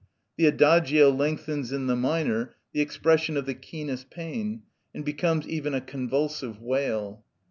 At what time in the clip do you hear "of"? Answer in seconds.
3.37-3.45